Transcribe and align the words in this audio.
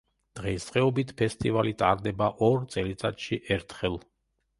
დღესდღეობით 0.37 1.11
ფესტივალი 1.19 1.73
ტარდება 1.81 2.31
ორ 2.47 2.65
წელიწადში 2.77 3.39
ერთხელ. 3.57 4.01